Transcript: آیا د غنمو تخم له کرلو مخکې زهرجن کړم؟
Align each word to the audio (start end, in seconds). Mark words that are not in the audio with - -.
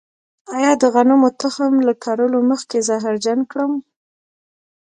آیا 0.55 0.71
د 0.81 0.83
غنمو 0.93 1.29
تخم 1.41 1.73
له 1.87 1.93
کرلو 2.03 2.39
مخکې 2.51 2.77
زهرجن 2.87 3.39
کړم؟ 3.51 3.73